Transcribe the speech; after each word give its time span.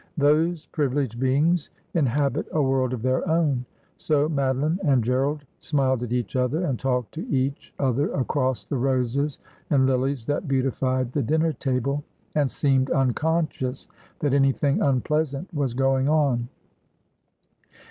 Those 0.17 0.65
privileged 0.65 1.19
beings 1.19 1.69
inhabit 1.93 2.47
a 2.53 2.59
world 2.59 2.91
of 2.91 3.03
their 3.03 3.29
own; 3.29 3.65
so 3.97 4.27
Madoline 4.27 4.79
and 4.83 5.03
Gerald 5.03 5.45
smiled 5.59 6.01
at 6.01 6.11
each 6.11 6.35
other, 6.35 6.65
and 6.65 6.79
talked 6.79 7.11
to 7.11 7.27
each 7.29 7.71
other 7.77 8.11
across 8.11 8.65
the 8.65 8.77
roses 8.77 9.37
and 9.69 9.85
lilies 9.85 10.25
that 10.25 10.47
beautified 10.47 11.11
the 11.11 11.21
dinner 11.21 11.53
table, 11.53 12.03
and 12.33 12.49
seemed 12.49 12.89
unconscious 12.89 13.87
that 14.17 14.33
any 14.33 14.51
thing 14.53 14.81
unpleasant 14.81 15.53
was 15.53 15.75
going 15.75 16.09
on. 16.09 16.49